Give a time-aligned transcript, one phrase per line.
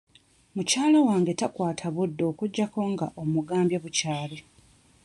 [0.55, 4.37] Mukyala wange takwata budde okuggyako nga omugambye bukyali.